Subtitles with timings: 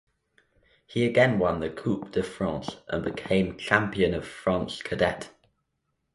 [0.87, 5.29] He again won the Coupe de France and became Champion of France Cadet.